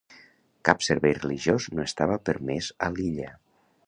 [0.69, 3.29] Cap servei religiós no estava permès a l'illa.